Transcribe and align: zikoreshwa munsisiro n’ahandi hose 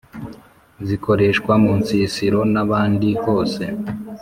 zikoreshwa 0.87 1.53
munsisiro 1.63 2.39
n’ahandi 2.53 3.09
hose 3.23 3.63